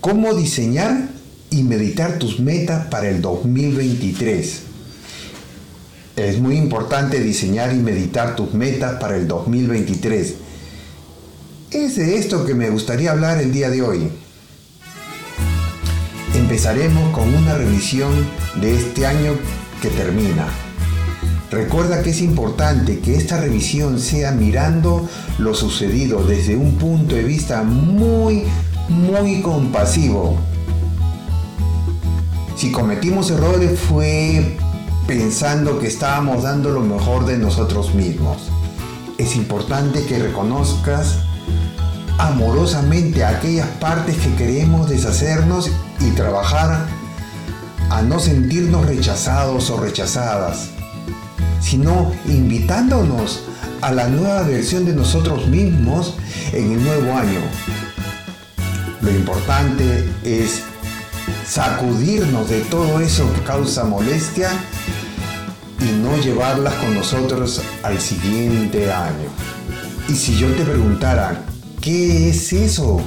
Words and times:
cómo 0.00 0.34
diseñar 0.34 1.08
y 1.50 1.62
meditar 1.62 2.18
tus 2.18 2.40
metas 2.40 2.86
para 2.86 3.08
el 3.08 3.20
2023. 3.20 4.62
Es 6.16 6.38
muy 6.40 6.56
importante 6.56 7.20
diseñar 7.20 7.72
y 7.72 7.78
meditar 7.78 8.36
tus 8.36 8.54
metas 8.54 8.98
para 9.00 9.16
el 9.16 9.28
2023. 9.28 10.34
Es 11.70 11.96
de 11.96 12.16
esto 12.16 12.44
que 12.44 12.54
me 12.54 12.70
gustaría 12.70 13.12
hablar 13.12 13.38
el 13.38 13.52
día 13.52 13.70
de 13.70 13.82
hoy. 13.82 14.08
Empezaremos 16.34 17.12
con 17.12 17.32
una 17.34 17.54
revisión 17.54 18.10
de 18.60 18.74
este 18.74 19.06
año 19.06 19.32
que 19.80 19.88
termina. 19.88 20.48
Recuerda 21.50 22.02
que 22.02 22.10
es 22.10 22.20
importante 22.20 22.98
que 22.98 23.16
esta 23.16 23.40
revisión 23.40 24.00
sea 24.00 24.32
mirando 24.32 25.08
lo 25.38 25.54
sucedido 25.54 26.22
desde 26.24 26.56
un 26.56 26.76
punto 26.76 27.14
de 27.14 27.24
vista 27.24 27.62
muy, 27.62 28.44
muy 28.88 29.40
compasivo. 29.42 30.36
Si 32.56 32.72
cometimos 32.72 33.30
errores 33.30 33.78
fue 33.78 34.56
pensando 35.06 35.78
que 35.78 35.86
estábamos 35.86 36.42
dando 36.42 36.70
lo 36.70 36.80
mejor 36.80 37.24
de 37.24 37.38
nosotros 37.38 37.94
mismos. 37.94 38.50
Es 39.16 39.36
importante 39.36 40.04
que 40.04 40.18
reconozcas 40.18 41.20
amorosamente 42.18 43.24
aquellas 43.24 43.68
partes 43.80 44.16
que 44.18 44.34
queremos 44.34 44.90
deshacernos 44.90 45.70
y 46.00 46.10
trabajar 46.10 46.86
a 47.90 48.02
no 48.02 48.18
sentirnos 48.18 48.86
rechazados 48.86 49.70
o 49.70 49.80
rechazadas, 49.80 50.68
sino 51.60 52.12
invitándonos 52.26 53.44
a 53.80 53.92
la 53.92 54.08
nueva 54.08 54.42
versión 54.42 54.84
de 54.84 54.92
nosotros 54.92 55.46
mismos 55.46 56.16
en 56.52 56.72
el 56.72 56.84
nuevo 56.84 57.14
año. 57.14 57.40
Lo 59.00 59.10
importante 59.10 60.08
es 60.24 60.62
sacudirnos 61.46 62.50
de 62.50 62.60
todo 62.62 63.00
eso 63.00 63.32
que 63.32 63.42
causa 63.42 63.84
molestia 63.84 64.50
y 65.80 65.92
no 66.02 66.16
llevarlas 66.18 66.74
con 66.74 66.94
nosotros 66.94 67.62
al 67.82 68.00
siguiente 68.00 68.92
año. 68.92 69.28
Y 70.08 70.14
si 70.14 70.36
yo 70.36 70.52
te 70.54 70.64
preguntara, 70.64 71.44
¿qué 71.80 72.30
es 72.30 72.52
eso? 72.52 73.00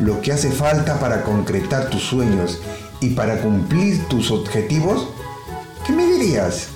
Lo 0.00 0.20
que 0.20 0.32
hace 0.32 0.50
falta 0.50 0.98
para 0.98 1.22
concretar 1.22 1.90
tus 1.90 2.02
sueños 2.02 2.58
y 3.00 3.10
para 3.10 3.40
cumplir 3.40 4.08
tus 4.08 4.30
objetivos, 4.30 5.08
¿qué 5.86 5.92
me 5.92 6.06
dirías? 6.06 6.68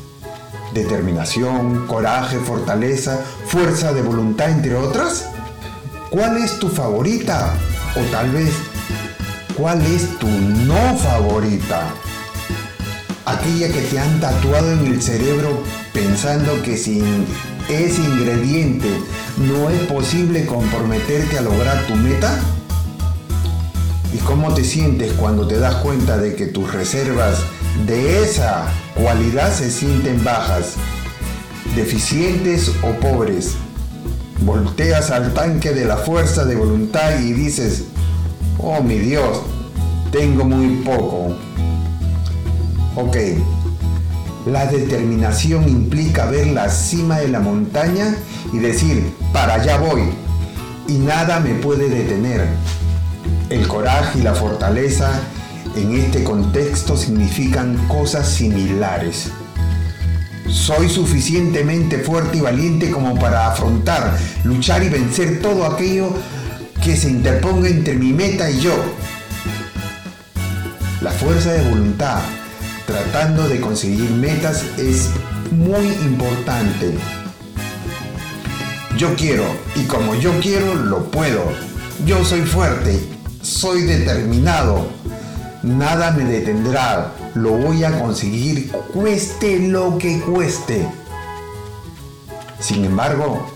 Determinación, 0.74 1.86
coraje, 1.88 2.38
fortaleza, 2.38 3.18
fuerza 3.46 3.92
de 3.92 4.02
voluntad, 4.02 4.50
entre 4.50 4.76
otras. 4.76 5.26
¿Cuál 6.10 6.36
es 6.38 6.58
tu 6.58 6.68
favorita? 6.68 7.52
O 7.96 8.00
tal 8.12 8.30
vez, 8.30 8.52
¿cuál 9.56 9.84
es 9.84 10.16
tu 10.18 10.28
no 10.28 10.96
favorita? 10.96 11.92
Aquella 13.26 13.68
que 13.68 13.80
te 13.82 13.98
han 13.98 14.20
tatuado 14.20 14.72
en 14.72 14.86
el 14.86 15.02
cerebro 15.02 15.62
pensando 15.92 16.62
que 16.62 16.76
sin 16.76 17.26
ese 17.68 18.00
ingrediente 18.02 18.88
no 19.38 19.70
es 19.70 19.80
posible 19.82 20.46
comprometerte 20.46 21.38
a 21.38 21.42
lograr 21.42 21.84
tu 21.86 21.96
meta? 21.96 22.38
¿Y 24.12 24.18
cómo 24.18 24.54
te 24.54 24.64
sientes 24.64 25.12
cuando 25.14 25.48
te 25.48 25.58
das 25.58 25.76
cuenta 25.76 26.16
de 26.16 26.36
que 26.36 26.46
tus 26.46 26.72
reservas 26.72 27.40
de 27.86 28.22
esa 28.22 28.66
cualidad 28.94 29.52
se 29.52 29.70
sienten 29.70 30.22
bajas, 30.22 30.74
deficientes 31.74 32.70
o 32.82 32.92
pobres? 33.00 33.56
Volteas 34.42 35.10
al 35.10 35.34
tanque 35.34 35.72
de 35.72 35.84
la 35.84 35.98
fuerza 35.98 36.44
de 36.44 36.56
voluntad 36.56 37.20
y 37.20 37.32
dices, 37.32 37.84
oh 38.58 38.82
mi 38.82 38.98
Dios, 38.98 39.40
tengo 40.10 40.44
muy 40.44 40.76
poco. 40.76 41.36
Ok, 42.96 43.16
la 44.46 44.66
determinación 44.66 45.68
implica 45.68 46.24
ver 46.26 46.48
la 46.48 46.70
cima 46.70 47.18
de 47.18 47.28
la 47.28 47.40
montaña 47.40 48.16
y 48.52 48.58
decir, 48.58 49.14
para 49.32 49.54
allá 49.54 49.78
voy, 49.78 50.02
y 50.88 50.94
nada 50.94 51.38
me 51.40 51.54
puede 51.54 51.88
detener. 51.88 52.46
El 53.50 53.68
coraje 53.68 54.20
y 54.20 54.22
la 54.22 54.34
fortaleza 54.34 55.10
en 55.76 55.94
este 55.94 56.24
contexto 56.24 56.96
significan 56.96 57.76
cosas 57.88 58.28
similares. 58.28 59.30
Soy 60.48 60.88
suficientemente 60.88 61.98
fuerte 61.98 62.38
y 62.38 62.40
valiente 62.40 62.90
como 62.90 63.18
para 63.18 63.48
afrontar, 63.48 64.16
luchar 64.44 64.82
y 64.82 64.88
vencer 64.88 65.40
todo 65.40 65.66
aquello 65.66 66.14
que 66.82 66.96
se 66.96 67.10
interponga 67.10 67.68
entre 67.68 67.94
mi 67.94 68.12
meta 68.12 68.50
y 68.50 68.60
yo. 68.60 68.74
La 71.00 71.10
fuerza 71.10 71.52
de 71.52 71.68
voluntad 71.68 72.20
tratando 72.86 73.48
de 73.48 73.60
conseguir 73.60 74.10
metas 74.10 74.64
es 74.76 75.10
muy 75.52 75.86
importante. 75.86 76.94
Yo 78.96 79.14
quiero 79.14 79.44
y 79.76 79.84
como 79.84 80.14
yo 80.16 80.38
quiero 80.40 80.74
lo 80.74 81.10
puedo. 81.10 81.44
Yo 82.04 82.24
soy 82.24 82.42
fuerte, 82.42 83.00
soy 83.42 83.82
determinado. 83.82 84.88
Nada 85.62 86.10
me 86.10 86.24
detendrá. 86.24 87.12
Lo 87.34 87.52
voy 87.52 87.84
a 87.84 87.96
conseguir 88.00 88.72
cueste 88.92 89.60
lo 89.60 89.98
que 89.98 90.20
cueste. 90.20 90.88
Sin 92.58 92.84
embargo, 92.84 93.46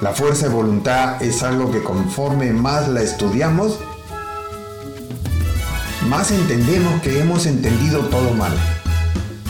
la 0.00 0.12
fuerza 0.12 0.46
de 0.46 0.54
voluntad 0.54 1.20
es 1.20 1.42
algo 1.42 1.72
que 1.72 1.82
conforme 1.82 2.52
más 2.52 2.88
la 2.88 3.02
estudiamos, 3.02 3.80
más 6.08 6.30
entendemos 6.30 7.02
que 7.02 7.20
hemos 7.20 7.46
entendido 7.46 8.00
todo 8.06 8.32
mal. 8.32 8.52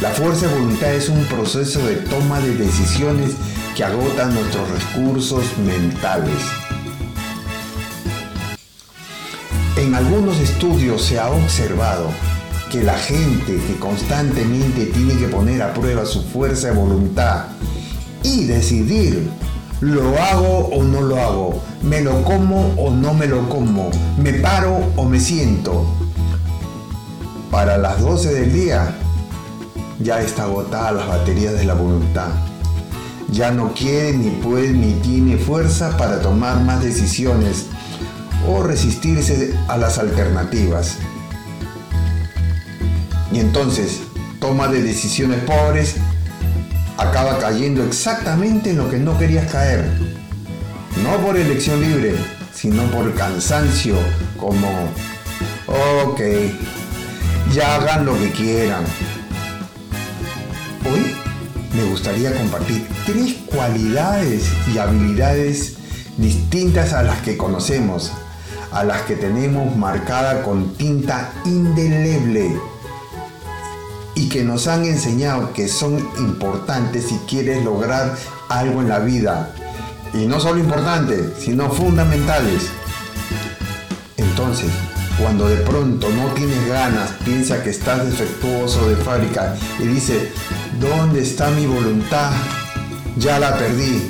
La 0.01 0.11
fuerza 0.11 0.47
de 0.47 0.55
voluntad 0.55 0.95
es 0.95 1.11
un 1.11 1.23
proceso 1.27 1.87
de 1.87 1.97
toma 1.97 2.41
de 2.41 2.55
decisiones 2.55 3.33
que 3.77 3.85
agotan 3.85 4.35
nuestros 4.35 4.69
recursos 4.71 5.45
mentales. 5.59 6.41
En 9.77 9.95
algunos 9.95 10.39
estudios 10.39 11.03
se 11.03 11.21
ha 11.21 11.31
observado 11.31 12.11
que 12.71 12.85
la 12.85 12.97
gente 12.97 13.57
que 13.67 13.77
constantemente 13.81 14.87
tiene 14.87 15.17
que 15.17 15.27
poner 15.27 15.61
a 15.61 15.75
prueba 15.75 16.07
su 16.07 16.23
fuerza 16.23 16.69
de 16.69 16.75
voluntad 16.75 17.47
y 18.23 18.45
decidir, 18.45 19.29
lo 19.81 20.17
hago 20.17 20.69
o 20.69 20.85
no 20.85 21.03
lo 21.03 21.21
hago, 21.21 21.63
me 21.83 22.01
lo 22.01 22.23
como 22.23 22.73
o 22.77 22.91
no 22.91 23.13
me 23.13 23.27
lo 23.27 23.49
como, 23.49 23.91
me 24.17 24.35
paro 24.35 24.85
o 24.97 25.05
me 25.05 25.19
siento, 25.19 25.85
para 27.51 27.77
las 27.77 28.01
12 28.01 28.33
del 28.33 28.53
día 28.53 28.95
ya 29.99 30.21
está 30.21 30.45
agotada 30.45 30.93
las 30.93 31.09
baterías 31.09 31.55
de 31.55 31.65
la 31.65 31.75
voluntad. 31.75 32.29
Ya 33.33 33.51
no 33.51 33.75
quiere, 33.75 34.17
ni 34.17 34.31
puede, 34.31 34.73
ni 34.73 34.93
tiene 34.95 35.37
fuerza 35.37 35.97
para 35.97 36.21
tomar 36.21 36.61
más 36.61 36.83
decisiones 36.83 37.67
o 38.49 38.63
resistirse 38.63 39.55
a 39.69 39.77
las 39.77 39.99
alternativas. 39.99 40.99
Y 43.33 43.39
entonces, 43.39 44.01
toma 44.41 44.69
de 44.69 44.83
decisiones 44.83 45.41
pobres 45.45 45.97
acaba 47.01 47.39
cayendo 47.39 47.83
exactamente 47.85 48.71
en 48.71 48.77
lo 48.77 48.91
que 48.91 48.99
no 48.99 49.17
querías 49.19 49.51
caer. 49.51 49.91
No 51.03 51.17
por 51.25 51.37
elección 51.37 51.81
libre, 51.81 52.15
sino 52.53 52.83
por 52.91 53.15
cansancio, 53.15 53.95
como, 54.37 54.69
ok, 55.67 56.21
ya 57.55 57.77
hagan 57.77 58.05
lo 58.05 58.19
que 58.19 58.31
quieran. 58.31 58.85
Hoy 60.91 61.15
me 61.75 61.85
gustaría 61.85 62.35
compartir 62.37 62.87
tres 63.07 63.35
cualidades 63.47 64.45
y 64.75 64.79
habilidades 64.79 65.77
distintas 66.19 66.93
a 66.93 67.03
las 67.03 67.21
que 67.23 67.37
conocemos, 67.37 68.13
a 68.73 68.85
las 68.85 69.03
que 69.03 69.17
tenemos 69.17 69.75
marcada 69.75 70.43
con 70.43 70.75
tinta 70.75 71.33
indeleble 71.47 72.59
y 74.15 74.29
que 74.29 74.45
nos 74.45 74.67
han 74.67 74.85
enseñado 74.85 75.53
que 75.53 75.69
son 75.69 75.99
importantes 76.19 77.07
si 77.09 77.17
quieres 77.29 77.65
lograr 77.65 78.17
algo 78.49 78.81
en 78.81 78.89
la 78.89 78.99
vida. 78.99 79.53
Y 80.13 80.27
no 80.27 80.41
solo 80.41 80.59
importantes, 80.59 81.33
sino 81.39 81.71
fundamentales. 81.71 82.69
Entonces, 84.17 84.71
cuando 85.19 85.49
de 85.49 85.57
pronto 85.57 86.09
no 86.09 86.29
tienes 86.35 86.67
ganas, 86.67 87.11
piensa 87.25 87.63
que 87.63 87.71
estás 87.71 88.05
defectuoso 88.05 88.89
de 88.89 88.97
fábrica 88.97 89.55
y 89.79 89.87
dice, 89.87 90.33
¿dónde 90.81 91.21
está 91.21 91.51
mi 91.51 91.67
voluntad? 91.67 92.33
Ya 93.19 93.39
la 93.39 93.57
perdí. 93.57 94.09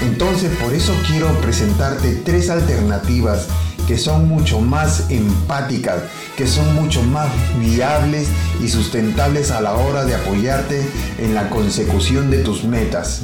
Entonces 0.00 0.56
por 0.58 0.72
eso 0.72 0.94
quiero 1.06 1.28
presentarte 1.40 2.22
tres 2.24 2.50
alternativas 2.50 3.48
que 3.86 3.98
son 3.98 4.28
mucho 4.28 4.60
más 4.60 5.10
empáticas, 5.10 6.02
que 6.38 6.46
son 6.46 6.72
mucho 6.76 7.02
más 7.02 7.28
viables 7.58 8.28
y 8.62 8.68
sustentables 8.68 9.50
a 9.50 9.60
la 9.60 9.74
hora 9.74 10.04
de 10.04 10.14
apoyarte 10.14 10.88
en 11.18 11.34
la 11.34 11.50
consecución 11.50 12.30
de 12.30 12.44
tus 12.44 12.62
metas. 12.62 13.22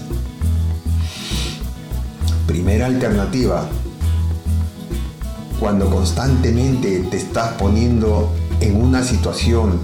Primera 2.49 2.87
alternativa, 2.87 3.69
cuando 5.61 5.88
constantemente 5.90 7.05
te 7.08 7.16
estás 7.16 7.52
poniendo 7.52 8.34
en 8.58 8.82
una 8.82 9.05
situación 9.05 9.78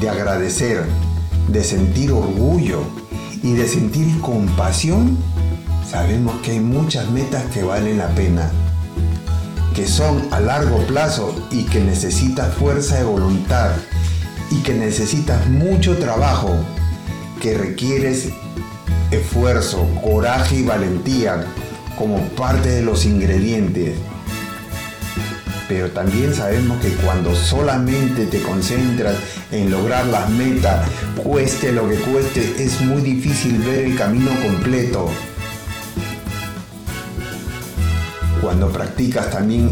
de 0.00 0.08
agradecer, 0.08 0.86
de 1.48 1.62
sentir 1.62 2.12
orgullo 2.12 2.80
y 3.42 3.52
de 3.52 3.68
sentir 3.68 4.22
compasión, 4.22 5.18
sabemos 5.86 6.36
que 6.40 6.52
hay 6.52 6.60
muchas 6.60 7.10
metas 7.10 7.44
que 7.52 7.62
valen 7.62 7.98
la 7.98 8.08
pena, 8.14 8.50
que 9.74 9.86
son 9.86 10.28
a 10.30 10.40
largo 10.40 10.78
plazo 10.86 11.34
y 11.50 11.64
que 11.64 11.80
necesitas 11.80 12.54
fuerza 12.54 12.96
de 12.96 13.04
voluntad 13.04 13.70
y 14.50 14.56
que 14.62 14.74
necesitas 14.74 15.46
mucho 15.48 15.96
trabajo, 15.98 16.54
que 17.40 17.56
requieres 17.56 18.30
esfuerzo, 19.10 19.86
coraje 20.02 20.56
y 20.56 20.62
valentía 20.64 21.44
como 21.96 22.18
parte 22.30 22.68
de 22.68 22.82
los 22.82 23.04
ingredientes. 23.04 23.94
Pero 25.68 25.90
también 25.90 26.34
sabemos 26.34 26.80
que 26.80 26.88
cuando 26.94 27.34
solamente 27.36 28.26
te 28.26 28.42
concentras 28.42 29.14
en 29.52 29.70
lograr 29.70 30.06
las 30.06 30.28
metas, 30.30 30.88
cueste 31.22 31.70
lo 31.70 31.88
que 31.88 31.94
cueste, 31.96 32.54
es 32.58 32.80
muy 32.80 33.02
difícil 33.02 33.58
ver 33.58 33.84
el 33.84 33.96
camino 33.96 34.30
completo. 34.42 35.10
Cuando 38.50 38.72
practicas 38.72 39.30
también 39.30 39.70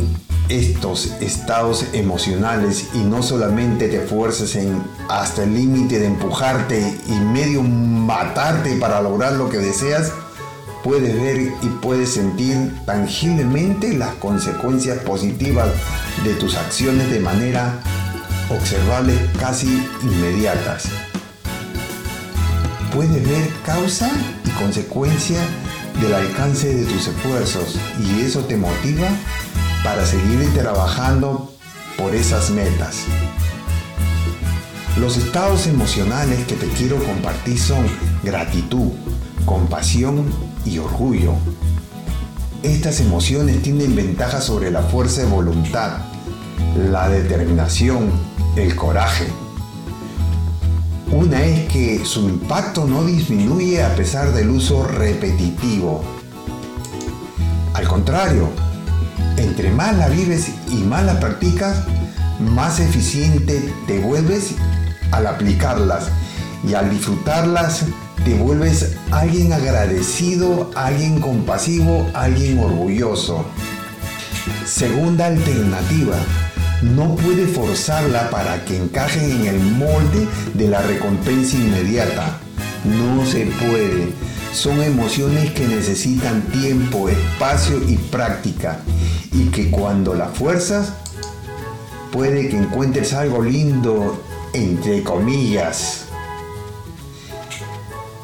estos 0.48 1.06
estados 1.20 1.84
emocionales 1.94 2.90
y 2.94 2.98
no 2.98 3.24
solamente 3.24 3.88
te 3.88 4.04
esfuerces 4.04 4.54
en 4.54 4.80
hasta 5.08 5.42
el 5.42 5.54
límite 5.54 5.98
de 5.98 6.06
empujarte 6.06 6.96
y 7.08 7.12
medio 7.12 7.60
matarte 7.64 8.76
para 8.76 9.02
lograr 9.02 9.32
lo 9.32 9.48
que 9.48 9.58
deseas, 9.58 10.12
puedes 10.84 11.20
ver 11.20 11.38
y 11.60 11.66
puedes 11.82 12.10
sentir 12.10 12.72
tangiblemente 12.86 13.94
las 13.94 14.14
consecuencias 14.14 14.98
positivas 14.98 15.66
de 16.22 16.34
tus 16.34 16.56
acciones 16.56 17.10
de 17.10 17.18
manera 17.18 17.80
observable 18.48 19.14
casi 19.40 19.84
inmediatas. 20.04 20.84
Puedes 22.94 23.28
ver 23.28 23.48
causa 23.66 24.08
y 24.44 24.50
consecuencia 24.50 25.40
del 26.00 26.14
alcance 26.14 26.74
de 26.74 26.84
tus 26.84 27.08
esfuerzos 27.08 27.76
y 28.00 28.20
eso 28.20 28.40
te 28.40 28.56
motiva 28.56 29.08
para 29.82 30.04
seguir 30.06 30.52
trabajando 30.54 31.52
por 31.96 32.14
esas 32.14 32.50
metas. 32.50 33.04
Los 35.00 35.16
estados 35.16 35.66
emocionales 35.66 36.46
que 36.46 36.54
te 36.54 36.66
quiero 36.68 37.02
compartir 37.04 37.58
son 37.58 37.86
gratitud, 38.22 38.92
compasión 39.44 40.24
y 40.64 40.78
orgullo. 40.78 41.34
Estas 42.62 43.00
emociones 43.00 43.62
tienen 43.62 43.94
ventajas 43.94 44.44
sobre 44.44 44.70
la 44.70 44.82
fuerza 44.82 45.22
de 45.22 45.28
voluntad, 45.28 45.98
la 46.90 47.08
determinación, 47.08 48.10
el 48.56 48.74
coraje. 48.74 49.26
Una 51.10 51.42
es 51.42 51.68
que 51.72 52.04
su 52.04 52.28
impacto 52.28 52.84
no 52.84 53.04
disminuye 53.04 53.82
a 53.82 53.94
pesar 53.94 54.32
del 54.32 54.50
uso 54.50 54.84
repetitivo. 54.86 56.04
Al 57.72 57.88
contrario, 57.88 58.50
entre 59.38 59.70
más 59.70 59.96
la 59.96 60.08
vives 60.08 60.50
y 60.70 60.76
más 60.76 61.04
la 61.04 61.18
practicas, 61.18 61.84
más 62.40 62.78
eficiente 62.78 63.72
te 63.86 64.00
vuelves 64.00 64.54
al 65.10 65.26
aplicarlas 65.26 66.08
y 66.62 66.74
al 66.74 66.90
disfrutarlas 66.90 67.86
te 68.24 68.34
vuelves 68.34 68.96
alguien 69.10 69.54
agradecido, 69.54 70.70
alguien 70.74 71.20
compasivo, 71.20 72.06
alguien 72.12 72.58
orgulloso. 72.58 73.46
Segunda 74.66 75.26
alternativa, 75.26 76.16
no 76.82 77.16
puede 77.16 77.46
forzarla 77.46 78.30
para 78.30 78.64
que 78.64 78.76
encaje 78.76 79.24
en 79.24 79.46
el 79.46 79.60
molde 79.60 80.28
de 80.54 80.68
la 80.68 80.80
recompensa 80.82 81.56
inmediata. 81.56 82.38
No 82.84 83.26
se 83.26 83.46
puede. 83.46 84.12
Son 84.52 84.80
emociones 84.82 85.52
que 85.52 85.66
necesitan 85.66 86.42
tiempo, 86.42 87.08
espacio 87.08 87.82
y 87.86 87.96
práctica 87.96 88.78
y 89.32 89.46
que 89.46 89.70
cuando 89.70 90.14
la 90.14 90.26
fuerzas 90.26 90.92
puede 92.12 92.48
que 92.48 92.56
encuentres 92.56 93.12
algo 93.12 93.42
lindo, 93.42 94.22
entre 94.52 95.02
comillas. 95.02 96.04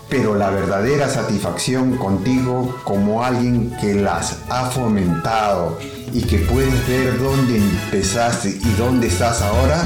Pero 0.09 0.37
la 0.37 0.51
verdadera 0.51 1.09
satisfacción 1.09 1.97
contigo 1.97 2.77
como 2.85 3.25
alguien 3.25 3.77
que 3.81 3.95
las 3.95 4.39
ha 4.49 4.71
fomentado 4.71 5.77
y 6.15 6.23
que 6.23 6.39
puedes 6.39 6.87
ver 6.87 7.19
dónde 7.19 7.59
empezaste 7.59 8.51
y 8.51 8.75
dónde 8.79 9.09
estás 9.09 9.43
ahora, 9.43 9.85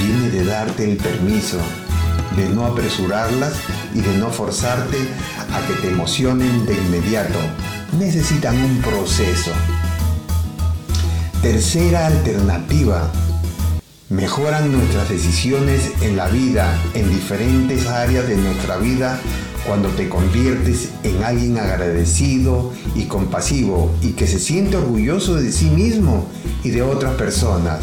viene 0.00 0.30
de 0.30 0.44
darte 0.44 0.90
el 0.90 0.96
permiso 0.96 1.58
de 2.36 2.48
no 2.48 2.66
apresurarlas 2.66 3.52
y 3.94 4.00
de 4.00 4.18
no 4.18 4.30
forzarte 4.30 4.98
a 5.52 5.66
que 5.66 5.74
te 5.74 5.88
emocionen 5.92 6.66
de 6.66 6.74
inmediato. 6.74 7.38
Necesitan 7.98 8.56
un 8.56 8.82
proceso. 8.82 9.52
Tercera 11.40 12.08
alternativa. 12.08 13.10
Mejoran 14.10 14.72
nuestras 14.72 15.08
decisiones 15.08 15.92
en 16.00 16.16
la 16.16 16.26
vida, 16.26 16.76
en 16.94 17.08
diferentes 17.08 17.86
áreas 17.86 18.26
de 18.26 18.36
nuestra 18.36 18.76
vida, 18.76 19.20
cuando 19.64 19.88
te 19.90 20.08
conviertes 20.08 20.90
en 21.04 21.22
alguien 21.22 21.56
agradecido 21.58 22.72
y 22.96 23.04
compasivo 23.04 23.94
y 24.02 24.14
que 24.14 24.26
se 24.26 24.40
siente 24.40 24.78
orgulloso 24.78 25.36
de 25.36 25.52
sí 25.52 25.66
mismo 25.66 26.26
y 26.64 26.70
de 26.70 26.82
otras 26.82 27.14
personas. 27.14 27.78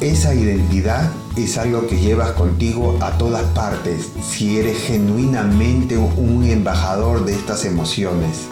Esa 0.00 0.32
identidad 0.32 1.10
es 1.36 1.58
algo 1.58 1.88
que 1.88 1.98
llevas 1.98 2.30
contigo 2.30 2.96
a 3.00 3.18
todas 3.18 3.42
partes 3.56 4.08
si 4.22 4.58
eres 4.58 4.78
genuinamente 4.84 5.98
un 5.98 6.44
embajador 6.44 7.24
de 7.24 7.32
estas 7.32 7.64
emociones. 7.64 8.42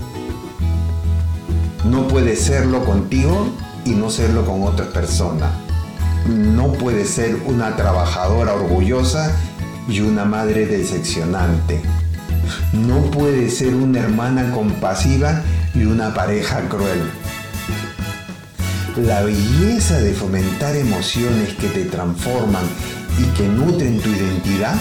No 1.89 2.09
puedes 2.09 2.41
serlo 2.41 2.85
contigo 2.85 3.53
y 3.85 3.91
no 3.91 4.11
serlo 4.11 4.45
con 4.45 4.63
otra 4.63 4.87
persona. 4.87 5.53
No 6.27 6.73
puedes 6.73 7.11
ser 7.11 7.37
una 7.47 7.77
trabajadora 7.77 8.55
orgullosa 8.55 9.31
y 9.89 10.01
una 10.01 10.25
madre 10.25 10.67
decepcionante. 10.67 11.83
No 12.73 13.11
puedes 13.11 13.59
ser 13.59 13.75
una 13.75 14.01
hermana 14.01 14.51
compasiva 14.53 15.43
y 15.75 15.85
una 15.85 16.15
pareja 16.15 16.61
cruel. 16.69 17.03
La 18.97 19.23
belleza 19.23 20.01
de 20.01 20.13
fomentar 20.13 20.77
emociones 20.77 21.55
que 21.55 21.69
te 21.69 21.85
transforman 21.85 22.65
y 23.19 23.25
que 23.37 23.49
nutren 23.49 24.01
tu 24.01 24.09
identidad 24.09 24.77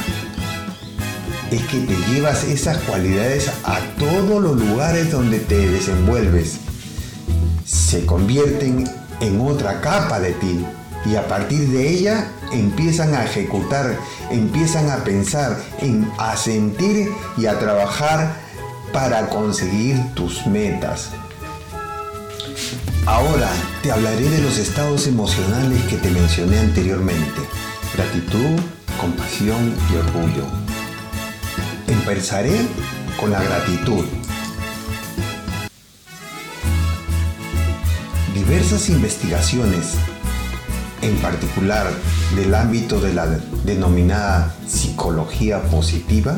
es 1.51 1.61
que 1.63 1.79
te 1.79 1.95
llevas 2.11 2.43
esas 2.45 2.77
cualidades 2.79 3.51
a 3.63 3.79
todos 3.99 4.41
los 4.41 4.59
lugares 4.59 5.11
donde 5.11 5.39
te 5.39 5.67
desenvuelves 5.67 6.62
se 7.65 8.05
convierten 8.05 8.89
en 9.19 9.41
otra 9.41 9.81
capa 9.81 10.19
de 10.19 10.31
ti 10.33 10.65
y 11.05 11.15
a 11.15 11.27
partir 11.27 11.67
de 11.69 11.89
ella 11.89 12.31
empiezan 12.51 13.13
a 13.13 13.25
ejecutar, 13.25 13.97
empiezan 14.31 14.89
a 14.89 15.03
pensar, 15.03 15.57
a 16.17 16.37
sentir 16.37 17.09
y 17.37 17.45
a 17.45 17.59
trabajar 17.59 18.35
para 18.91 19.27
conseguir 19.27 19.97
tus 20.13 20.45
metas. 20.45 21.09
Ahora 23.05 23.49
te 23.81 23.91
hablaré 23.91 24.29
de 24.29 24.41
los 24.41 24.57
estados 24.57 25.07
emocionales 25.07 25.81
que 25.83 25.97
te 25.97 26.09
mencioné 26.09 26.59
anteriormente. 26.59 27.41
Gratitud, 27.93 28.61
compasión 28.99 29.75
y 29.91 29.95
orgullo. 29.97 30.45
Empezaré 31.87 32.61
con 33.19 33.31
la 33.31 33.43
gratitud. 33.43 34.05
Diversas 38.33 38.89
investigaciones, 38.89 39.93
en 41.03 41.15
particular 41.17 41.85
del 42.35 42.55
ámbito 42.55 42.99
de 42.99 43.13
la 43.13 43.27
denominada 43.63 44.55
psicología 44.67 45.61
positiva, 45.63 46.35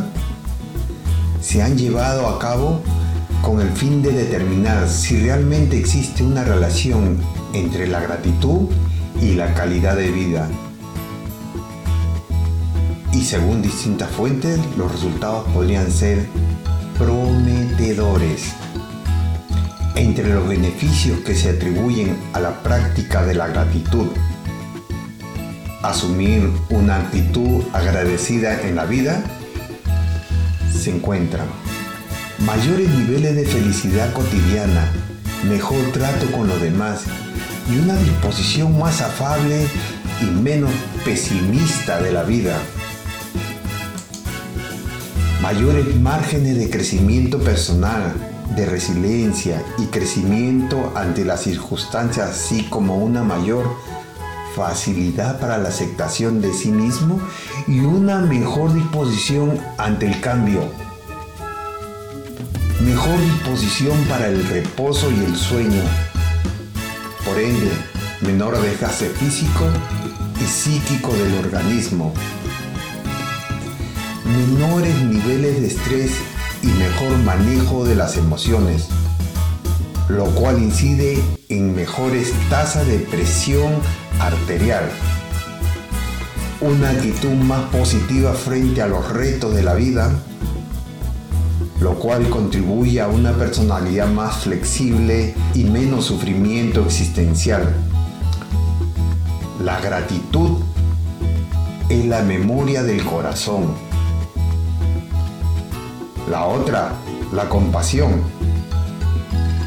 se 1.39 1.61
han 1.63 1.77
llevado 1.77 2.27
a 2.27 2.37
cabo 2.37 2.81
con 3.41 3.61
el 3.61 3.69
fin 3.69 4.01
de 4.01 4.11
determinar 4.11 4.89
si 4.89 5.21
realmente 5.21 5.79
existe 5.79 6.21
una 6.23 6.43
relación 6.43 7.17
entre 7.53 7.87
la 7.87 8.01
gratitud 8.01 8.67
y 9.21 9.35
la 9.35 9.53
calidad 9.53 9.95
de 9.95 10.11
vida. 10.11 10.49
Y 13.13 13.21
según 13.21 13.61
distintas 13.61 14.09
fuentes, 14.09 14.59
los 14.77 14.91
resultados 14.91 15.47
podrían 15.53 15.89
ser 15.89 16.27
prometedores. 16.97 18.53
Entre 19.95 20.27
los 20.27 20.45
beneficios 20.45 21.19
que 21.21 21.33
se 21.33 21.51
atribuyen 21.51 22.17
a 22.33 22.41
la 22.41 22.61
práctica 22.61 23.25
de 23.25 23.33
la 23.33 23.47
gratitud, 23.47 24.07
asumir 25.81 26.51
una 26.69 26.97
actitud 26.97 27.63
agradecida 27.71 28.61
en 28.63 28.75
la 28.75 28.83
vida, 28.85 29.23
se 30.77 30.91
encuentran 30.91 31.47
mayores 32.39 32.89
niveles 32.89 33.37
de 33.37 33.45
felicidad 33.45 34.11
cotidiana, 34.11 34.91
mejor 35.47 35.79
trato 35.93 36.29
con 36.33 36.49
los 36.49 36.61
demás 36.61 37.03
y 37.71 37.79
una 37.79 37.95
disposición 37.95 38.77
más 38.77 39.01
afable 39.01 39.65
y 40.21 40.25
menos 40.25 40.71
pesimista 41.05 42.01
de 42.01 42.11
la 42.11 42.23
vida. 42.23 42.57
Mayores 45.41 45.95
márgenes 45.95 46.57
de 46.57 46.69
crecimiento 46.69 47.39
personal, 47.39 48.34
de 48.55 48.65
resiliencia 48.65 49.61
y 49.77 49.85
crecimiento 49.87 50.93
ante 50.95 51.25
las 51.25 51.41
circunstancias, 51.41 52.29
así 52.29 52.63
como 52.63 52.97
una 52.97 53.23
mayor 53.23 53.65
facilidad 54.55 55.39
para 55.39 55.57
la 55.57 55.69
aceptación 55.69 56.41
de 56.41 56.53
sí 56.53 56.71
mismo 56.71 57.19
y 57.67 57.79
una 57.79 58.19
mejor 58.19 58.73
disposición 58.73 59.59
ante 59.77 60.07
el 60.07 60.21
cambio. 60.21 60.61
Mejor 62.81 63.19
disposición 63.19 63.97
para 64.05 64.27
el 64.27 64.47
reposo 64.47 65.11
y 65.11 65.25
el 65.25 65.35
sueño. 65.35 65.81
Por 67.25 67.39
ende, 67.39 67.71
menor 68.21 68.61
desgaste 68.61 69.09
físico 69.09 69.65
y 70.41 70.45
psíquico 70.45 71.11
del 71.13 71.35
organismo. 71.35 72.13
Menores 74.25 74.95
niveles 75.03 75.61
de 75.61 75.67
estrés 75.67 76.11
y 76.65 76.69
mejor 76.79 77.17
manejo 77.19 77.85
de 77.85 77.93
las 77.93 78.17
emociones, 78.17 78.87
lo 80.09 80.25
cual 80.31 80.57
incide 80.61 81.21
en 81.49 81.75
mejores 81.75 82.33
tasas 82.49 82.87
de 82.87 82.97
presión 82.97 83.71
arterial, 84.19 84.89
una 86.61 86.89
actitud 86.89 87.33
más 87.33 87.69
positiva 87.69 88.33
frente 88.33 88.81
a 88.81 88.87
los 88.87 89.07
retos 89.11 89.53
de 89.53 89.61
la 89.61 89.75
vida, 89.75 90.11
lo 91.81 91.99
cual 91.99 92.27
contribuye 92.29 92.99
a 92.99 93.09
una 93.09 93.33
personalidad 93.33 94.07
más 94.07 94.37
flexible 94.37 95.35
y 95.53 95.65
menos 95.65 96.05
sufrimiento 96.05 96.83
existencial. 96.83 97.75
La 99.63 99.79
gratitud 99.81 100.61
es 101.89 102.05
la 102.05 102.23
memoria 102.23 102.81
del 102.81 103.03
corazón 103.05 103.84
la 106.29 106.45
otra, 106.45 106.91
la 107.33 107.47
compasión. 107.49 108.21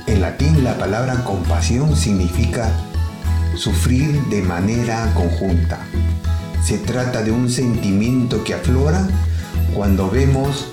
En 0.06 0.20
latín 0.20 0.64
la 0.64 0.76
palabra 0.76 1.22
compasión 1.24 1.96
significa 1.96 2.72
sufrir 3.54 4.22
de 4.24 4.42
manera 4.42 5.12
conjunta. 5.14 5.78
Se 6.62 6.78
trata 6.78 7.22
de 7.22 7.30
un 7.30 7.48
sentimiento 7.48 8.42
que 8.44 8.54
aflora 8.54 9.06
cuando 9.74 10.10
vemos 10.10 10.68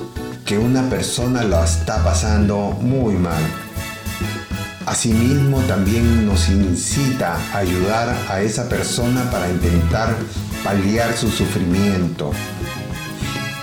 que 0.45 0.57
una 0.57 0.89
persona 0.89 1.43
lo 1.43 1.63
está 1.63 2.03
pasando 2.03 2.77
muy 2.81 3.15
mal. 3.15 3.41
Asimismo 4.85 5.59
también 5.61 6.27
nos 6.27 6.47
incita 6.49 7.37
a 7.53 7.57
ayudar 7.57 8.15
a 8.29 8.41
esa 8.41 8.69
persona 8.69 9.29
para 9.31 9.49
intentar 9.49 10.15
paliar 10.63 11.15
su 11.17 11.29
sufrimiento. 11.29 12.31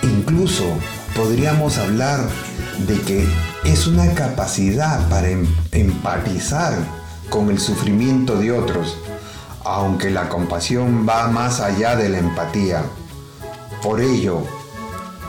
Incluso 0.02 0.64
podríamos 1.14 1.78
hablar 1.78 2.20
de 2.86 3.00
que 3.00 3.26
es 3.64 3.86
una 3.86 4.12
capacidad 4.14 5.08
para 5.08 5.28
em-, 5.30 5.46
empatizar 5.70 6.74
con 7.28 7.50
el 7.50 7.58
sufrimiento 7.58 8.36
de 8.36 8.52
otros, 8.52 8.98
aunque 9.64 10.10
la 10.10 10.28
compasión 10.28 11.06
va 11.08 11.28
más 11.28 11.60
allá 11.60 11.96
de 11.96 12.08
la 12.08 12.18
empatía. 12.18 12.82
Por 13.82 14.00
ello, 14.00 14.42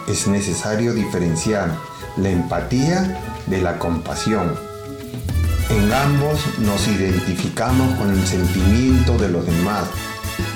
es 0.07 0.27
necesario 0.27 0.93
diferenciar 0.93 1.71
la 2.17 2.29
empatía 2.29 3.19
de 3.47 3.61
la 3.61 3.79
compasión. 3.79 4.53
En 5.69 5.91
ambos 5.91 6.39
nos 6.59 6.87
identificamos 6.87 7.95
con 7.95 8.11
el 8.11 8.25
sentimiento 8.27 9.17
de 9.17 9.29
los 9.29 9.45
demás, 9.45 9.85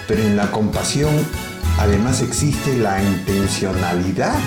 pero 0.07 0.21
en 0.21 0.35
la 0.35 0.51
compasión 0.51 1.13
además 1.79 2.21
existe 2.21 2.77
la 2.77 3.01
intencionalidad 3.01 4.37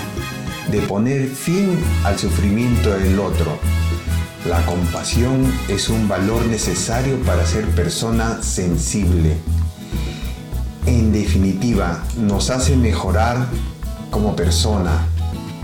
de 0.71 0.81
poner 0.81 1.27
fin 1.27 1.77
al 2.05 2.17
sufrimiento 2.17 2.91
del 2.91 3.19
otro. 3.19 3.57
La 4.47 4.65
compasión 4.65 5.51
es 5.67 5.89
un 5.89 6.07
valor 6.07 6.45
necesario 6.45 7.21
para 7.23 7.45
ser 7.45 7.67
persona 7.75 8.41
sensible. 8.41 9.35
En 10.85 11.11
definitiva, 11.11 12.03
nos 12.17 12.49
hace 12.49 12.77
mejorar 12.77 13.47
como 14.09 14.35
persona. 14.35 15.05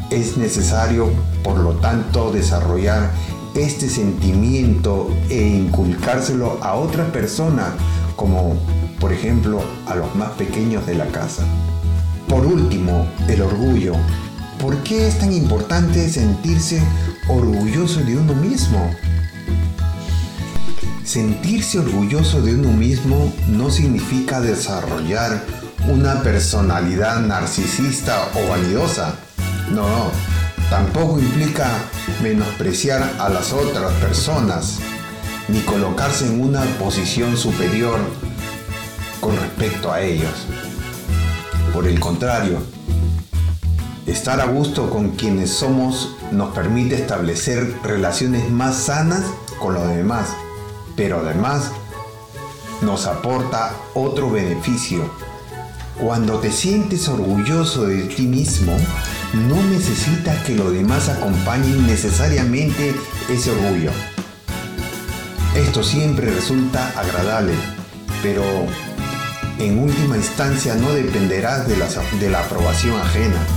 Es 0.09 0.37
necesario, 0.37 1.09
por 1.41 1.57
lo 1.57 1.71
tanto, 1.75 2.31
desarrollar 2.31 3.09
este 3.55 3.89
sentimiento 3.89 5.09
e 5.29 5.41
inculcárselo 5.41 6.59
a 6.61 6.75
otra 6.75 7.11
persona, 7.11 7.73
como 8.15 8.55
por 8.99 9.13
ejemplo 9.13 9.61
a 9.87 9.95
los 9.95 10.13
más 10.15 10.31
pequeños 10.31 10.85
de 10.85 10.95
la 10.95 11.07
casa. 11.07 11.43
Por 12.27 12.45
último, 12.45 13.07
el 13.27 13.41
orgullo 13.41 13.93
¿Por 14.59 14.81
qué 14.83 15.07
es 15.07 15.19
tan 15.19 15.31
importante 15.33 16.09
sentirse 16.09 16.81
orgulloso 17.27 17.99
de 17.99 18.17
uno 18.17 18.33
mismo? 18.33 18.91
Sentirse 21.03 21.79
orgulloso 21.79 22.41
de 22.41 22.55
uno 22.55 22.71
mismo 22.71 23.31
no 23.47 23.69
significa 23.69 24.41
desarrollar 24.41 25.43
una 25.87 26.23
personalidad 26.23 27.21
narcisista 27.21 28.29
o 28.33 28.49
vanidosa. 28.49 29.13
No, 29.71 30.11
tampoco 30.71 31.19
implica 31.19 31.69
menospreciar 32.23 33.13
a 33.19 33.29
las 33.29 33.53
otras 33.53 33.93
personas, 34.01 34.79
ni 35.49 35.59
colocarse 35.61 36.25
en 36.25 36.41
una 36.41 36.63
posición 36.79 37.37
superior 37.37 37.99
con 39.21 39.35
respecto 39.37 39.91
a 39.91 40.01
ellos. 40.01 40.33
Por 41.73 41.87
el 41.87 41.99
contrario, 41.99 42.59
Estar 44.07 44.39
a 44.39 44.45
gusto 44.45 44.89
con 44.89 45.09
quienes 45.17 45.49
somos 45.49 46.15
nos 46.31 46.55
permite 46.55 46.95
establecer 46.95 47.75
relaciones 47.83 48.49
más 48.49 48.77
sanas 48.77 49.25
con 49.59 49.73
los 49.73 49.85
demás, 49.89 50.29
pero 50.95 51.19
además 51.19 51.71
nos 52.81 53.05
aporta 53.05 53.73
otro 53.95 54.31
beneficio. 54.31 55.11
Cuando 55.99 56.39
te 56.39 56.53
sientes 56.53 57.09
orgulloso 57.09 57.85
de 57.85 58.03
ti 58.03 58.27
mismo, 58.27 58.77
no 59.33 59.61
necesitas 59.63 60.41
que 60.45 60.55
los 60.55 60.71
demás 60.71 61.09
acompañen 61.09 61.85
necesariamente 61.85 62.95
ese 63.27 63.51
orgullo. 63.51 63.91
Esto 65.53 65.83
siempre 65.83 66.31
resulta 66.31 66.97
agradable, 66.97 67.55
pero 68.23 68.43
en 69.59 69.79
última 69.79 70.15
instancia 70.15 70.75
no 70.75 70.93
dependerás 70.93 71.67
de 71.67 71.75
la, 71.75 71.87
de 72.21 72.29
la 72.29 72.39
aprobación 72.39 72.97
ajena. 73.01 73.56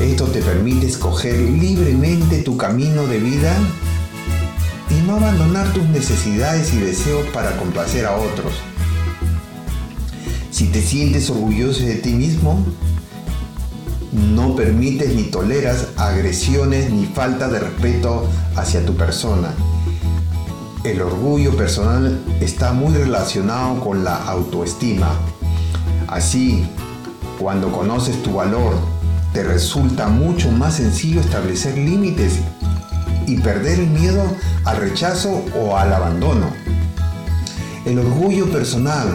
Esto 0.00 0.24
te 0.24 0.40
permite 0.40 0.86
escoger 0.86 1.38
libremente 1.38 2.38
tu 2.38 2.56
camino 2.56 3.06
de 3.06 3.18
vida 3.18 3.54
y 4.88 5.06
no 5.06 5.16
abandonar 5.16 5.70
tus 5.74 5.84
necesidades 5.84 6.72
y 6.72 6.78
deseos 6.78 7.26
para 7.34 7.54
complacer 7.58 8.06
a 8.06 8.16
otros. 8.16 8.54
Si 10.50 10.68
te 10.68 10.80
sientes 10.80 11.28
orgulloso 11.28 11.84
de 11.84 11.96
ti 11.96 12.12
mismo, 12.12 12.64
no 14.12 14.56
permites 14.56 15.14
ni 15.14 15.24
toleras 15.24 15.88
agresiones 15.98 16.90
ni 16.90 17.04
falta 17.04 17.48
de 17.48 17.60
respeto 17.60 18.26
hacia 18.56 18.86
tu 18.86 18.94
persona. 18.96 19.52
El 20.82 21.02
orgullo 21.02 21.54
personal 21.58 22.18
está 22.40 22.72
muy 22.72 22.94
relacionado 22.94 23.78
con 23.80 24.02
la 24.02 24.16
autoestima. 24.16 25.10
Así, 26.08 26.64
cuando 27.38 27.70
conoces 27.70 28.22
tu 28.22 28.32
valor, 28.32 28.99
te 29.32 29.44
resulta 29.44 30.08
mucho 30.08 30.50
más 30.50 30.74
sencillo 30.74 31.20
establecer 31.20 31.76
límites 31.76 32.34
y 33.26 33.36
perder 33.38 33.78
el 33.78 33.86
miedo 33.86 34.24
al 34.64 34.76
rechazo 34.78 35.44
o 35.56 35.76
al 35.76 35.92
abandono. 35.92 36.52
El 37.84 37.98
orgullo 37.98 38.50
personal 38.50 39.08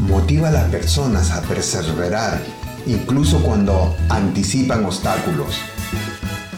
motiva 0.00 0.48
a 0.48 0.52
las 0.52 0.70
personas 0.70 1.30
a 1.30 1.40
perseverar 1.42 2.42
incluso 2.86 3.42
cuando 3.42 3.96
anticipan 4.10 4.84
obstáculos. 4.84 5.58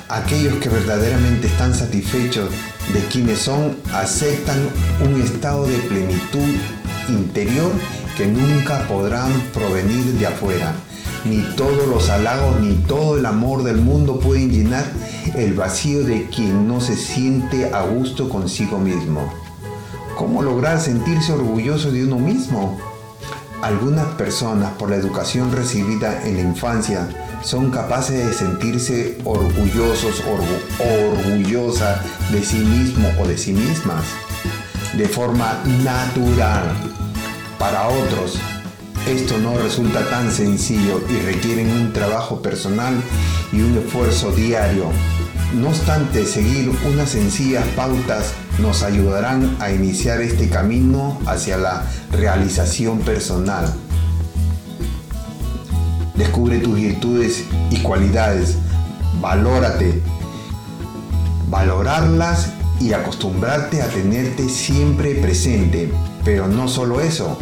Aquellos 0.09 0.55
que 0.55 0.69
verdaderamente 0.69 1.47
están 1.47 1.75
satisfechos 1.75 2.51
de 2.93 3.01
quienes 3.05 3.39
son 3.39 3.77
aceptan 3.93 4.59
un 5.05 5.21
estado 5.21 5.67
de 5.67 5.77
plenitud 5.79 6.55
interior 7.09 7.71
que 8.17 8.27
nunca 8.27 8.87
podrán 8.89 9.31
provenir 9.53 10.05
de 10.15 10.27
afuera 10.27 10.75
ni 11.25 11.43
todos 11.57 11.87
los 11.89 12.09
halagos 12.11 12.61
ni 12.61 12.75
todo 12.75 13.17
el 13.17 13.27
amor 13.27 13.63
del 13.63 13.79
mundo 13.79 14.19
pueden 14.19 14.51
llenar 14.51 14.85
el 15.35 15.55
vacío 15.55 16.05
de 16.05 16.27
quien 16.27 16.67
no 16.69 16.81
se 16.81 16.97
siente 16.97 17.73
a 17.75 17.83
gusto 17.83 18.29
consigo 18.29 18.79
mismo. 18.79 19.33
¿Cómo 20.17 20.43
lograr 20.43 20.81
sentirse 20.81 21.33
orgulloso 21.33 21.91
de 21.91 22.05
uno 22.05 22.19
mismo? 22.19 22.79
Algunas 23.63 24.07
personas, 24.15 24.73
por 24.73 24.91
la 24.91 24.97
educación 24.97 25.53
recibida 25.53 26.27
en 26.27 26.37
la 26.37 26.43
infancia, 26.43 27.09
son 27.43 27.71
capaces 27.71 28.27
de 28.27 28.33
sentirse 28.33 29.19
orgullosos, 29.25 30.23
orgullosa 30.79 32.03
de 32.33 32.45
sí 32.45 32.59
mismo 32.59 33.09
o 33.21 33.27
de 33.27 33.39
sí 33.39 33.53
mismas 33.53 34.05
de 34.95 35.09
forma 35.09 35.63
natural. 35.85 36.65
Para 37.59 37.89
otros, 37.89 38.39
esto 39.09 39.39
no 39.39 39.57
resulta 39.57 40.09
tan 40.11 40.31
sencillo 40.31 41.01
y 41.09 41.19
requieren 41.25 41.71
un 41.71 41.93
trabajo 41.93 42.43
personal 42.43 42.95
y 43.53 43.63
un 43.63 43.79
esfuerzo 43.79 44.33
diario. 44.33 44.85
No 45.55 45.69
obstante, 45.69 46.27
seguir 46.27 46.71
unas 46.87 47.11
sencillas 47.11 47.67
pautas 47.75 48.35
nos 48.59 48.83
ayudarán 48.83 49.57
a 49.61 49.73
iniciar 49.73 50.21
este 50.21 50.51
camino 50.51 51.19
hacia 51.27 51.57
la 51.57 51.87
realización 52.13 52.99
personal. 52.99 53.73
Descubre 56.15 56.59
tus 56.59 56.75
virtudes 56.75 57.45
y 57.71 57.79
cualidades, 57.79 58.57
valórate. 59.23 60.03
Valorarlas 61.49 62.51
y 62.79 62.93
acostumbrarte 62.93 63.81
a 63.81 63.89
tenerte 63.89 64.51
siempre 64.51 65.15
presente. 65.15 65.91
Pero 66.25 66.47
no 66.47 66.69
solo 66.69 67.01
eso. 67.01 67.39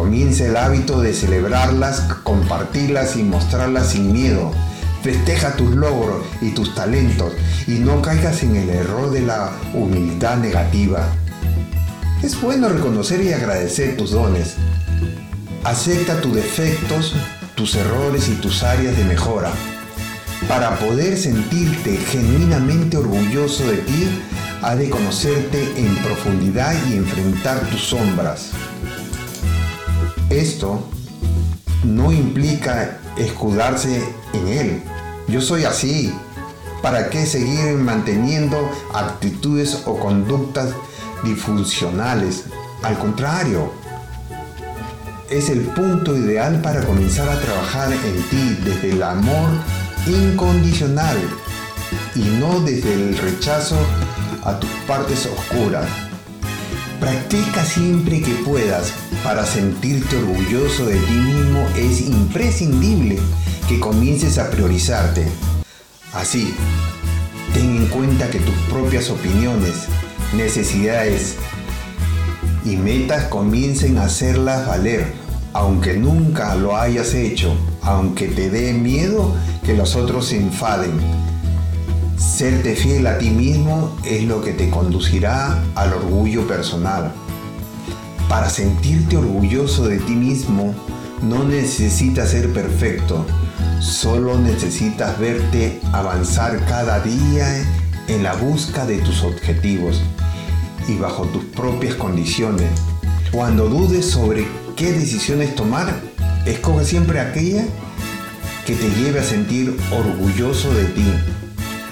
Comienza 0.00 0.46
el 0.46 0.56
hábito 0.56 1.02
de 1.02 1.12
celebrarlas, 1.12 2.00
compartirlas 2.22 3.16
y 3.16 3.22
mostrarlas 3.22 3.90
sin 3.90 4.14
miedo. 4.14 4.50
Festeja 5.02 5.56
tus 5.56 5.76
logros 5.76 6.24
y 6.40 6.52
tus 6.52 6.74
talentos 6.74 7.34
y 7.66 7.72
no 7.72 8.00
caigas 8.00 8.42
en 8.42 8.56
el 8.56 8.70
error 8.70 9.10
de 9.10 9.20
la 9.20 9.50
humildad 9.74 10.38
negativa. 10.38 11.06
Es 12.22 12.40
bueno 12.40 12.70
reconocer 12.70 13.20
y 13.20 13.34
agradecer 13.34 13.98
tus 13.98 14.12
dones. 14.12 14.54
Acepta 15.64 16.18
tus 16.22 16.34
defectos, 16.34 17.14
tus 17.54 17.74
errores 17.74 18.30
y 18.30 18.36
tus 18.36 18.62
áreas 18.62 18.96
de 18.96 19.04
mejora. 19.04 19.52
Para 20.48 20.78
poder 20.78 21.18
sentirte 21.18 21.98
genuinamente 21.98 22.96
orgulloso 22.96 23.68
de 23.68 23.76
ti, 23.76 24.08
has 24.62 24.78
de 24.78 24.88
conocerte 24.88 25.62
en 25.76 25.94
profundidad 25.96 26.74
y 26.88 26.94
enfrentar 26.94 27.60
tus 27.68 27.82
sombras. 27.82 28.52
Esto 30.30 30.80
no 31.82 32.12
implica 32.12 32.98
escudarse 33.18 34.00
en 34.32 34.48
él. 34.48 34.82
Yo 35.26 35.40
soy 35.40 35.64
así. 35.64 36.14
¿Para 36.82 37.10
qué 37.10 37.26
seguir 37.26 37.74
manteniendo 37.74 38.70
actitudes 38.94 39.82
o 39.84 39.98
conductas 39.98 40.70
disfuncionales? 41.24 42.44
Al 42.82 42.96
contrario, 42.96 43.72
es 45.28 45.50
el 45.50 45.60
punto 45.60 46.16
ideal 46.16 46.62
para 46.62 46.84
comenzar 46.86 47.28
a 47.28 47.38
trabajar 47.38 47.92
en 47.92 48.22
ti 48.30 48.58
desde 48.64 48.92
el 48.92 49.02
amor 49.02 49.50
incondicional 50.06 51.18
y 52.14 52.20
no 52.20 52.60
desde 52.60 52.94
el 52.94 53.18
rechazo 53.18 53.76
a 54.44 54.58
tus 54.58 54.70
partes 54.86 55.26
oscuras. 55.26 56.09
Practica 57.00 57.64
siempre 57.64 58.20
que 58.20 58.32
puedas. 58.44 58.92
Para 59.24 59.44
sentirte 59.46 60.16
orgulloso 60.16 60.86
de 60.86 60.96
ti 60.96 61.12
mismo 61.12 61.66
es 61.76 62.02
imprescindible 62.02 63.18
que 63.68 63.80
comiences 63.80 64.38
a 64.38 64.50
priorizarte. 64.50 65.26
Así, 66.12 66.54
ten 67.54 67.76
en 67.76 67.86
cuenta 67.86 68.30
que 68.30 68.38
tus 68.38 68.54
propias 68.68 69.10
opiniones, 69.10 69.86
necesidades 70.36 71.36
y 72.64 72.76
metas 72.76 73.24
comiencen 73.24 73.98
a 73.98 74.04
hacerlas 74.04 74.66
valer 74.66 75.20
aunque 75.52 75.94
nunca 75.94 76.54
lo 76.54 76.76
hayas 76.76 77.14
hecho, 77.14 77.54
aunque 77.82 78.28
te 78.28 78.50
dé 78.50 78.72
miedo 78.72 79.34
que 79.64 79.74
los 79.74 79.96
otros 79.96 80.26
se 80.26 80.36
enfaden. 80.36 80.92
Serte 82.20 82.76
fiel 82.76 83.06
a 83.06 83.16
ti 83.16 83.30
mismo 83.30 83.96
es 84.04 84.24
lo 84.24 84.42
que 84.42 84.52
te 84.52 84.68
conducirá 84.68 85.58
al 85.74 85.94
orgullo 85.94 86.46
personal. 86.46 87.12
Para 88.28 88.50
sentirte 88.50 89.16
orgulloso 89.16 89.88
de 89.88 89.98
ti 90.00 90.12
mismo, 90.12 90.74
no 91.22 91.44
necesitas 91.44 92.32
ser 92.32 92.52
perfecto, 92.52 93.24
solo 93.80 94.38
necesitas 94.38 95.18
verte 95.18 95.80
avanzar 95.92 96.62
cada 96.66 97.00
día 97.00 97.64
en 98.08 98.22
la 98.22 98.34
busca 98.34 98.84
de 98.84 98.98
tus 98.98 99.22
objetivos 99.22 100.02
y 100.88 100.96
bajo 100.96 101.24
tus 101.24 101.44
propias 101.44 101.94
condiciones. 101.94 102.68
Cuando 103.32 103.66
dudes 103.66 104.04
sobre 104.04 104.46
qué 104.76 104.92
decisiones 104.92 105.54
tomar, 105.54 105.98
escoge 106.44 106.84
siempre 106.84 107.18
aquella 107.18 107.64
que 108.66 108.74
te 108.74 108.90
lleve 108.90 109.20
a 109.20 109.24
sentir 109.24 109.74
orgulloso 109.90 110.70
de 110.74 110.84
ti, 110.84 111.14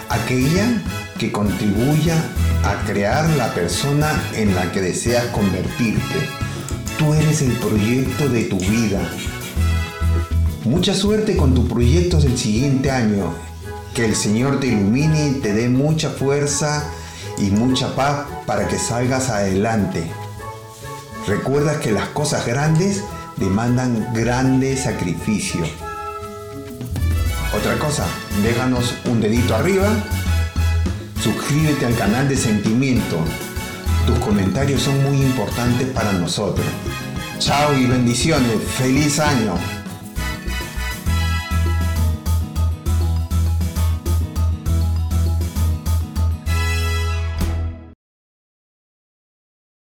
aquella 0.08 0.82
que 1.18 1.32
contribuya 1.32 2.16
a 2.64 2.84
crear 2.86 3.28
la 3.30 3.52
persona 3.54 4.22
en 4.34 4.54
la 4.54 4.70
que 4.72 4.80
deseas 4.80 5.26
convertirte. 5.26 6.28
Tú 6.98 7.14
eres 7.14 7.42
el 7.42 7.52
proyecto 7.52 8.28
de 8.28 8.44
tu 8.44 8.58
vida. 8.58 9.00
Mucha 10.64 10.94
suerte 10.94 11.36
con 11.36 11.54
tus 11.54 11.68
proyectos 11.68 12.24
del 12.24 12.36
siguiente 12.36 12.90
año. 12.90 13.32
Que 13.94 14.04
el 14.04 14.14
Señor 14.14 14.60
te 14.60 14.68
ilumine 14.68 15.28
y 15.28 15.32
te 15.40 15.52
dé 15.52 15.68
mucha 15.68 16.10
fuerza 16.10 16.84
y 17.36 17.50
mucha 17.50 17.94
paz 17.94 18.26
para 18.46 18.68
que 18.68 18.78
salgas 18.78 19.28
adelante. 19.30 20.04
Recuerda 21.26 21.80
que 21.80 21.92
las 21.92 22.08
cosas 22.08 22.46
grandes 22.46 23.02
demandan 23.36 24.12
grandes 24.14 24.84
sacrificios. 24.84 25.68
Otra 27.58 27.76
cosa, 27.76 28.06
déjanos 28.44 28.94
un 29.06 29.20
dedito 29.20 29.56
arriba, 29.56 29.88
suscríbete 31.20 31.86
al 31.86 31.96
canal 31.96 32.28
de 32.28 32.36
Sentimiento. 32.36 33.18
Tus 34.06 34.16
comentarios 34.20 34.82
son 34.82 35.02
muy 35.02 35.20
importantes 35.20 35.88
para 35.88 36.12
nosotros. 36.12 36.64
Chao 37.40 37.76
y 37.76 37.86
bendiciones. 37.86 38.62
Feliz 38.76 39.18
año. 39.18 39.77